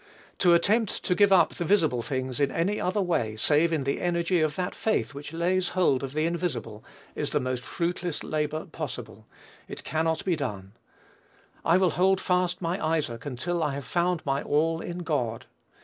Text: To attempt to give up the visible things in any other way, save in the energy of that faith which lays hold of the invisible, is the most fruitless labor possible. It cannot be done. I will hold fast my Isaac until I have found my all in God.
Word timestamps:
To 0.39 0.55
attempt 0.55 1.03
to 1.03 1.13
give 1.13 1.31
up 1.31 1.53
the 1.53 1.63
visible 1.63 2.01
things 2.01 2.39
in 2.39 2.51
any 2.51 2.81
other 2.81 3.03
way, 3.03 3.35
save 3.35 3.71
in 3.71 3.83
the 3.83 4.01
energy 4.01 4.41
of 4.41 4.55
that 4.55 4.73
faith 4.73 5.13
which 5.13 5.31
lays 5.31 5.69
hold 5.77 6.01
of 6.01 6.13
the 6.13 6.25
invisible, 6.25 6.83
is 7.13 7.29
the 7.29 7.39
most 7.39 7.61
fruitless 7.61 8.23
labor 8.23 8.65
possible. 8.65 9.27
It 9.67 9.83
cannot 9.83 10.25
be 10.25 10.35
done. 10.35 10.71
I 11.63 11.77
will 11.77 11.91
hold 11.91 12.19
fast 12.19 12.63
my 12.63 12.83
Isaac 12.83 13.27
until 13.27 13.61
I 13.61 13.75
have 13.75 13.85
found 13.85 14.25
my 14.25 14.41
all 14.41 14.79
in 14.81 15.03
God. 15.03 15.45